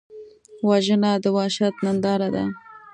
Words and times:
وژنه 0.67 1.11
د 1.23 1.25
وحشت 1.35 1.75
ننداره 1.85 2.29
ده 2.35 2.43